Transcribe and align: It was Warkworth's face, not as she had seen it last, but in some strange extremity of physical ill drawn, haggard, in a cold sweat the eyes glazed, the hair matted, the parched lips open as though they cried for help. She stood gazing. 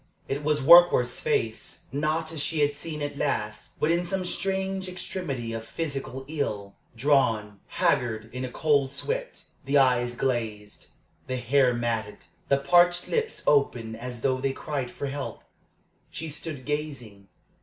It 0.27 0.43
was 0.43 0.61
Warkworth's 0.61 1.19
face, 1.19 1.83
not 1.91 2.31
as 2.31 2.41
she 2.41 2.61
had 2.61 2.73
seen 2.73 3.03
it 3.03 3.19
last, 3.19 3.79
but 3.79 3.91
in 3.91 4.03
some 4.03 4.25
strange 4.25 4.89
extremity 4.89 5.53
of 5.53 5.63
physical 5.63 6.25
ill 6.27 6.75
drawn, 6.95 7.59
haggard, 7.67 8.27
in 8.33 8.43
a 8.43 8.49
cold 8.51 8.91
sweat 8.91 9.43
the 9.63 9.77
eyes 9.77 10.15
glazed, 10.15 10.87
the 11.27 11.37
hair 11.37 11.75
matted, 11.75 12.25
the 12.49 12.57
parched 12.57 13.09
lips 13.09 13.43
open 13.45 13.95
as 13.95 14.21
though 14.21 14.41
they 14.41 14.53
cried 14.53 14.89
for 14.89 15.05
help. 15.05 15.43
She 16.09 16.29
stood 16.29 16.65
gazing. 16.65 17.27